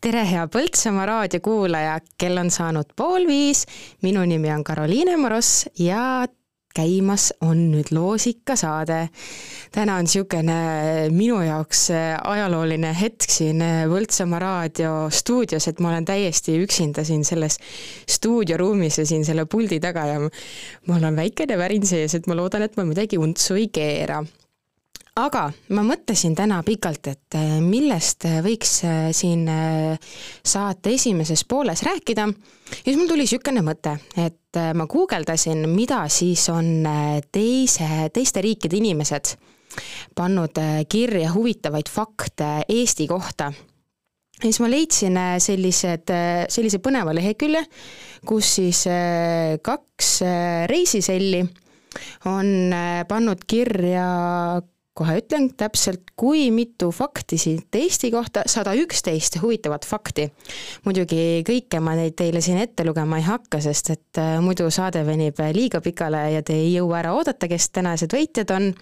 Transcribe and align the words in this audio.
tere, 0.00 0.22
hea 0.30 0.44
Põltsamaa 0.46 1.06
raadiokuulaja, 1.10 1.96
kell 2.18 2.38
on 2.38 2.50
saanud 2.54 2.92
pool 2.96 3.26
viis. 3.26 3.64
minu 4.02 4.22
nimi 4.22 4.52
on 4.54 4.64
Karoliine 4.64 5.16
Moros 5.16 5.66
ja 5.78 6.26
käimas 6.76 7.30
on 7.40 7.62
nüüd 7.72 7.90
loosikasaade. 7.96 9.08
täna 9.72 9.96
on 9.96 10.06
niisugune 10.06 10.58
minu 11.10 11.40
jaoks 11.42 11.88
ajalooline 12.24 12.92
hetk 13.00 13.30
siin 13.30 13.64
Põltsamaa 13.90 14.38
raadio 14.42 14.94
stuudios, 15.10 15.68
et 15.68 15.80
ma 15.80 15.90
olen 15.90 16.04
täiesti 16.04 16.58
üksinda 16.62 17.04
siin 17.04 17.24
selles 17.24 17.58
stuudioruumis 18.10 18.98
ja 18.98 19.06
siin 19.06 19.24
selle 19.24 19.46
puldi 19.50 19.80
taga 19.80 20.06
ja 20.06 20.18
mul 20.20 21.04
on 21.10 21.16
väikene 21.16 21.58
värin 21.58 21.86
sees, 21.86 22.14
et 22.14 22.26
ma 22.26 22.36
loodan, 22.36 22.66
et 22.66 22.76
ma 22.76 22.84
midagi 22.84 23.18
untsu 23.18 23.56
ei 23.56 23.68
keera 23.72 24.22
aga 25.16 25.46
ma 25.72 25.82
mõtlesin 25.86 26.34
täna 26.36 26.58
pikalt, 26.66 27.08
et 27.08 27.36
äh, 27.38 27.56
millest 27.64 28.26
äh, 28.28 28.38
võiks 28.44 28.78
äh, 28.84 29.08
siin 29.16 29.46
saate 29.46 30.92
esimeses 30.96 31.44
pooles 31.48 31.82
rääkida 31.86 32.26
ja 32.28 32.84
siis 32.84 32.98
mul 32.98 33.08
tuli 33.08 33.24
niisugune 33.24 33.62
mõte, 33.64 33.96
et 34.20 34.58
ma 34.76 34.86
guugeldasin, 34.88 35.66
mida 35.68 36.02
siis 36.12 36.46
on 36.52 36.86
teise, 37.32 38.08
teiste 38.12 38.42
riikide 38.44 38.78
inimesed 38.80 39.34
pannud 40.16 40.56
kirja 40.88 41.32
huvitavaid 41.34 41.90
fakte 41.92 42.48
Eesti 42.72 43.06
kohta. 43.10 43.50
ja 43.52 44.46
siis 44.46 44.60
ma 44.64 44.70
leidsin 44.72 45.18
sellised, 45.44 46.12
sellise 46.48 46.80
põneva 46.80 47.12
lehekülje, 47.14 47.66
kus 48.24 48.54
siis 48.58 48.84
kaks 49.62 50.14
reisiselli 50.72 51.44
on 52.32 52.72
pannud 53.08 53.44
kirja 53.46 54.08
kohe 54.96 55.18
ütlen 55.20 55.50
täpselt, 55.58 56.12
kui 56.16 56.46
mitu 56.54 56.88
fakti 56.94 57.38
siit 57.40 57.74
Eesti 57.76 58.10
kohta, 58.14 58.46
sada 58.48 58.72
üksteist 58.78 59.38
huvitavat 59.42 59.84
fakti. 59.86 60.30
muidugi 60.84 61.42
kõike 61.46 61.80
ma 61.84 61.96
neid 61.98 62.16
teile 62.16 62.40
siin 62.44 62.58
ette 62.62 62.84
lugema 62.86 63.20
ei 63.20 63.26
hakka, 63.26 63.60
sest 63.60 63.90
et 63.92 64.20
äh, 64.22 64.38
muidu 64.40 64.70
saade 64.72 65.04
venib 65.06 65.40
liiga 65.52 65.82
pikale 65.84 66.22
ja 66.36 66.42
te 66.42 66.56
ei 66.56 66.72
jõua 66.74 67.00
ära 67.02 67.12
oodata, 67.16 67.48
kes 67.48 67.68
tänased 67.76 68.16
võitjad 68.16 68.54
on. 68.56 68.72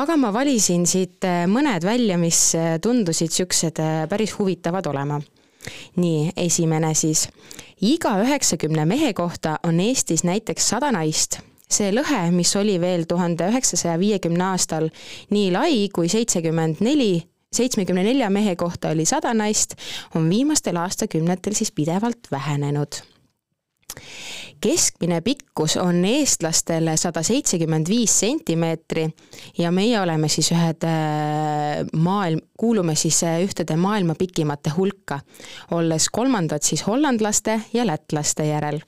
aga 0.00 0.16
ma 0.16 0.32
valisin 0.32 0.86
siit 0.88 1.24
äh, 1.28 1.44
mõned 1.50 1.84
välja, 1.84 2.18
mis 2.18 2.40
äh, 2.56 2.78
tundusid 2.82 3.32
niisugused 3.32 3.78
päris 4.10 4.34
huvitavad 4.38 4.86
olema 4.90 5.20
nii, 5.96 6.32
esimene 6.36 6.94
siis. 6.94 7.28
iga 7.80 8.16
üheksakümne 8.24 8.84
mehe 8.86 9.12
kohta 9.12 9.58
on 9.68 9.80
Eestis 9.80 10.24
näiteks 10.24 10.68
sada 10.74 10.92
naist 10.92 11.40
see 11.72 11.90
lõhe, 11.94 12.22
mis 12.34 12.52
oli 12.56 12.78
veel 12.80 13.06
tuhande 13.08 13.48
üheksasaja 13.50 13.98
viiekümne 13.98 14.44
aastal 14.52 14.88
nii 15.30 15.50
lai 15.54 15.76
kui 15.94 16.08
seitsekümmend 16.12 16.82
neli 16.84 17.14
seitsmekümne 17.52 18.04
nelja 18.04 18.30
mehe 18.30 18.56
kohta 18.56 18.92
oli 18.92 19.04
sada 19.04 19.34
naist, 19.34 19.74
on 20.14 20.28
viimastel 20.30 20.76
aastakümnetel 20.76 21.54
siis 21.54 21.72
pidevalt 21.72 22.30
vähenenud. 22.30 23.02
keskmine 24.60 25.20
pikkus 25.20 25.76
on 25.76 26.04
eestlastel 26.04 26.88
sada 26.96 27.22
seitsekümmend 27.22 27.88
viis 27.88 28.14
sentimeetri 28.20 29.08
ja 29.58 29.72
meie 29.72 30.00
oleme 30.00 30.28
siis 30.28 30.52
ühed 30.54 30.86
äh, 30.88 31.82
maailm, 31.92 32.40
kuulume 32.58 32.94
siis 32.94 33.22
äh, 33.24 33.42
ühtede 33.44 33.76
maailma 33.76 34.14
pikimate 34.14 34.70
hulka, 34.76 35.20
olles 35.70 36.08
kolmandad 36.08 36.62
siis 36.62 36.86
hollandlaste 36.86 37.60
ja 37.74 37.86
lätlaste 37.86 38.46
järel 38.48 38.80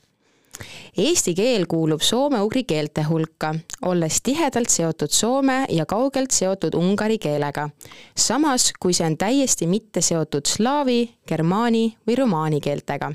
Eesti 0.99 1.35
keel 1.35 1.67
kuulub 1.67 2.03
soome-ugri 2.03 2.65
keelte 2.65 3.03
hulka, 3.09 3.55
olles 3.83 4.21
tihedalt 4.23 4.71
seotud 4.71 5.11
soome 5.11 5.65
ja 5.69 5.87
kaugelt 5.87 6.31
seotud 6.31 6.75
ungari 6.75 7.19
keelega. 7.19 7.69
samas, 8.17 8.73
kui 8.81 8.93
see 8.93 9.07
on 9.07 9.17
täiesti 9.17 9.67
mitte 9.67 10.01
seotud 10.01 10.47
slaavi, 10.47 11.11
germaani 11.29 11.97
või 12.07 12.17
romaani 12.23 12.61
keeltega 12.61 13.13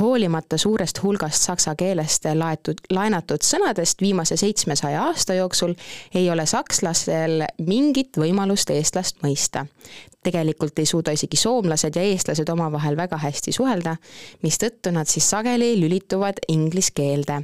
hoolimata 0.00 0.58
suurest 0.58 1.02
hulgast 1.02 1.42
saksa 1.42 1.74
keelest 1.74 2.26
laetud, 2.34 2.80
laenatud 2.90 3.42
sõnadest 3.42 4.00
viimase 4.00 4.36
seitsmesaja 4.36 5.02
aasta 5.02 5.34
jooksul 5.34 5.74
ei 6.14 6.30
ole 6.30 6.46
sakslastel 6.46 7.46
mingit 7.66 8.18
võimalust 8.20 8.70
eestlast 8.70 9.22
mõista 9.24 9.66
tegelikult 10.24 10.78
ei 10.78 10.86
suuda 10.88 11.12
isegi 11.12 11.36
soomlased 11.36 11.96
ja 11.96 12.02
eestlased 12.02 12.48
omavahel 12.48 12.96
väga 12.96 13.18
hästi 13.20 13.52
suhelda, 13.52 13.96
mistõttu 14.42 14.92
nad 14.94 15.10
siis 15.10 15.28
sageli 15.30 15.74
lülituvad 15.80 16.40
inglise 16.48 16.94
keelde. 16.94 17.42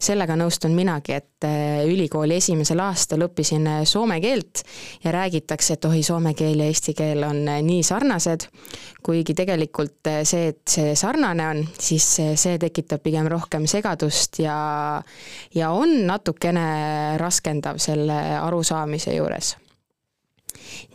sellega 0.00 0.36
nõustun 0.36 0.74
minagi, 0.76 1.12
et 1.16 1.31
äh, 1.46 1.82
ülikooli 1.88 2.36
esimesel 2.40 2.80
aastal 2.84 3.26
õppisin 3.26 3.66
äh, 3.68 3.80
soome 3.88 4.20
keelt 4.20 4.62
ja 5.04 5.12
räägitakse, 5.14 5.76
et 5.76 5.88
oi, 5.88 6.02
soome 6.06 6.34
keel 6.38 6.62
ja 6.62 6.68
eesti 6.70 6.94
keel 6.98 7.24
on 7.26 7.42
äh, 7.48 7.62
nii 7.64 7.82
sarnased, 7.86 8.48
kuigi 9.02 9.34
tegelikult 9.38 10.12
see, 10.28 10.52
et 10.52 10.62
see 10.68 10.94
sarnane 10.98 11.48
on, 11.48 11.64
siis 11.78 12.06
see 12.18 12.58
tekitab 12.62 13.02
pigem 13.02 13.30
rohkem 13.30 13.66
segadust 13.70 14.38
ja 14.42 14.56
ja 15.54 15.70
on 15.74 16.02
natukene 16.06 17.18
raskendav 17.20 17.82
selle 17.82 18.18
arusaamise 18.38 19.16
juures 19.16 19.56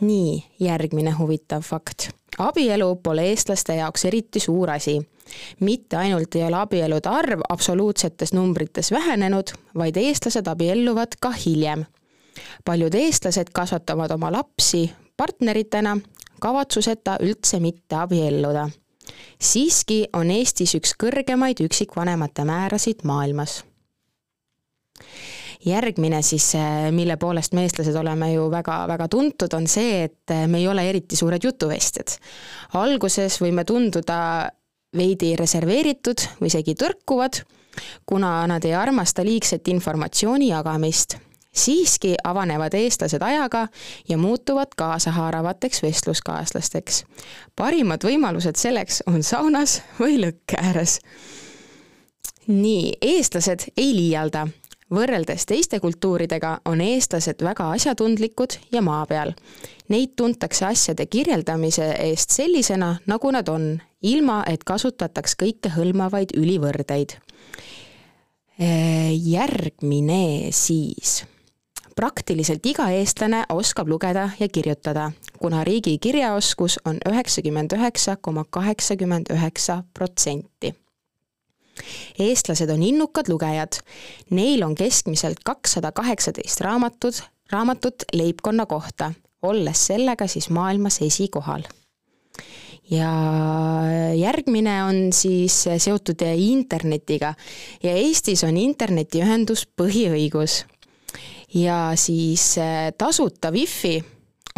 nii, 0.00 0.44
järgmine 0.60 1.10
huvitav 1.18 1.62
fakt. 1.62 2.10
abielu 2.38 2.96
pole 3.02 3.24
eestlaste 3.30 3.74
jaoks 3.74 4.04
eriti 4.04 4.40
suur 4.40 4.70
asi. 4.70 4.98
Mitte 5.60 5.96
ainult 5.96 6.34
ei 6.34 6.44
ole 6.46 6.56
abielude 6.56 7.08
arv 7.08 7.40
absoluutsetes 7.48 8.32
numbrites 8.32 8.90
vähenenud, 8.92 9.52
vaid 9.74 9.96
eestlased 9.96 10.46
abielluvad 10.46 11.18
ka 11.20 11.30
hiljem. 11.30 11.84
paljud 12.64 12.94
eestlased 12.94 13.50
kasvatavad 13.52 14.10
oma 14.10 14.32
lapsi 14.32 14.90
partneritena, 15.16 15.96
kavatsuseta 16.40 17.16
üldse 17.20 17.60
mitte 17.60 17.96
abielluda. 17.96 18.68
siiski 19.40 20.06
on 20.12 20.30
Eestis 20.30 20.74
üks 20.74 20.94
kõrgemaid 21.02 21.64
üksikvanemate 21.64 22.44
määrasid 22.44 23.04
maailmas 23.04 23.62
järgmine 25.66 26.22
siis, 26.22 26.54
äh, 26.54 26.92
mille 26.92 27.16
poolest 27.16 27.52
me, 27.52 27.64
eestlased, 27.66 27.94
oleme 27.94 28.32
ju 28.32 28.50
väga-väga 28.50 29.08
tuntud, 29.08 29.52
on 29.54 29.66
see, 29.66 30.04
et 30.04 30.30
äh, 30.30 30.46
me 30.46 30.58
ei 30.58 30.68
ole 30.68 30.84
eriti 30.88 31.16
suured 31.16 31.44
jutuvestjad. 31.44 32.14
alguses 32.78 33.40
võime 33.42 33.64
tunduda 33.64 34.50
veidi 34.96 35.36
reserveeritud 35.36 36.26
või 36.40 36.50
isegi 36.52 36.74
tõrkuvad, 36.78 37.42
kuna 38.06 38.46
nad 38.50 38.64
ei 38.64 38.74
armasta 38.74 39.24
liigset 39.24 39.68
informatsiooni 39.68 40.48
jagamist 40.50 41.18
siiski 41.58 42.14
avanevad 42.24 42.74
eestlased 42.74 43.22
ajaga 43.22 43.68
ja 44.08 44.18
muutuvad 44.18 44.74
kaasahaaravateks 44.76 45.82
vestluskaaslasteks. 45.82 47.04
parimad 47.56 48.04
võimalused 48.04 48.56
selleks 48.56 49.02
on 49.06 49.22
saunas 49.22 49.82
või 50.00 50.20
lõkke 50.22 50.60
ääres. 50.62 51.00
nii, 52.46 52.92
eestlased 53.02 53.68
ei 53.76 53.94
liialda, 53.94 54.48
võrreldes 54.94 55.46
teiste 55.48 55.80
kultuuridega 55.80 56.58
on 56.68 56.80
eestlased 56.80 57.42
väga 57.44 57.70
asjatundlikud 57.76 58.58
ja 58.72 58.82
maa 58.82 59.04
peal. 59.06 59.34
Neid 59.88 60.16
tuntakse 60.16 60.66
asjade 60.68 61.06
kirjeldamise 61.06 61.90
eest 62.08 62.34
sellisena, 62.36 62.96
nagu 63.06 63.30
nad 63.32 63.48
on, 63.48 63.70
ilma 64.02 64.42
et 64.48 64.64
kasutataks 64.64 65.36
kõikehõlmavaid 65.42 66.36
ülivõrdeid. 66.36 67.18
järgmine 69.22 70.50
siis 70.50 71.24
praktiliselt 71.94 72.66
iga 72.66 72.88
eestlane 72.90 73.44
oskab 73.54 73.88
lugeda 73.88 74.30
ja 74.40 74.48
kirjutada, 74.48 75.12
kuna 75.38 75.62
riigi 75.64 75.98
kirjaoskus 75.98 76.80
on 76.84 76.98
üheksakümmend 77.06 77.72
üheksa 77.78 78.16
koma 78.20 78.44
kaheksakümmend 78.50 79.30
üheksa 79.30 79.82
protsenti 79.94 80.74
eestlased 82.18 82.70
on 82.70 82.82
innukad 82.82 83.28
lugejad. 83.28 83.80
Neil 84.30 84.62
on 84.66 84.74
keskmiselt 84.74 85.42
kakssada 85.44 85.92
kaheksateist 85.92 86.60
raamatut, 86.60 87.22
raamatut 87.52 88.08
leibkonna 88.12 88.66
kohta, 88.66 89.12
olles 89.42 89.86
sellega 89.86 90.26
siis 90.26 90.50
maailmas 90.50 91.02
esikohal 91.02 91.66
ja 92.90 93.12
järgmine 94.16 94.84
on 94.84 95.12
siis 95.12 95.64
seotud 95.76 96.22
internetiga 96.36 97.34
ja 97.82 97.92
Eestis 97.92 98.44
on 98.44 98.56
internetiühendus 98.56 99.66
põhiõigus. 99.76 100.64
ja 101.54 101.92
siis 101.96 102.56
tasuta 102.98 103.50
wifi 103.50 104.04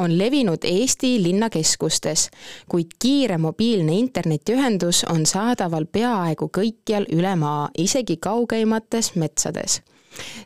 on 0.01 0.17
levinud 0.19 0.65
Eesti 0.65 1.15
linnakeskustes, 1.23 2.29
kuid 2.69 2.97
kiire 3.03 3.39
mobiilne 3.39 3.95
internetiühendus 3.99 5.05
on 5.13 5.27
saadaval 5.29 5.87
peaaegu 5.93 6.51
kõikjal 6.57 7.09
üle 7.13 7.37
maa, 7.37 7.69
isegi 7.79 8.17
kaugeimates 8.17 9.15
metsades. 9.21 9.81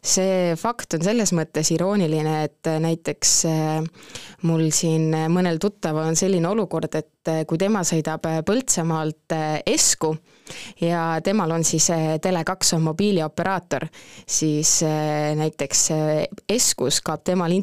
see 0.05 0.53
fakt 0.61 0.95
on 0.95 1.03
selles 1.03 1.33
mõttes 1.33 1.71
irooniline, 1.73 2.35
et 2.45 2.69
näiteks 2.85 3.31
mul 4.45 4.69
siin 4.71 5.09
mõnel 5.33 5.59
tuttaval 5.59 6.11
on 6.11 6.17
selline 6.17 6.49
olukord, 6.49 6.95
et 6.95 7.33
kui 7.49 7.59
tema 7.59 7.81
sõidab 7.81 8.27
Põltsamaalt 8.45 9.33
Esku 9.67 10.13
ja 10.85 11.21
temal 11.25 11.57
on 11.57 11.65
siis 11.65 11.89
Tele2 12.21 12.75
on 12.77 12.85
mobiilioperaator, 12.91 13.89
siis 14.27 14.83
näiteks 15.41 15.89
Eskus 16.49 17.01
kaob 17.01 17.25
temal 17.25 17.57
internet 17.57 17.63